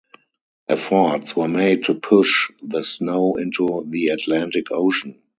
[0.67, 5.21] Efforts were made to push the snow into the Atlantic Ocean.